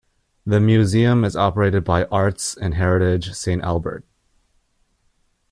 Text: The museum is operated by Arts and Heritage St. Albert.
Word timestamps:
The 0.47 0.59
museum 0.59 1.23
is 1.23 1.35
operated 1.35 1.83
by 1.83 2.05
Arts 2.05 2.57
and 2.57 2.73
Heritage 2.73 3.33
St. 3.33 3.61
Albert. 3.61 4.03